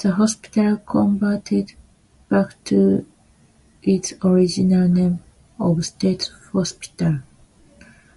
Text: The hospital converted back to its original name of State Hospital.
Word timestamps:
The 0.00 0.12
hospital 0.12 0.78
converted 0.78 1.74
back 2.30 2.54
to 2.64 3.04
its 3.82 4.14
original 4.24 4.88
name 4.88 5.18
of 5.60 5.84
State 5.84 6.30
Hospital. 6.54 7.18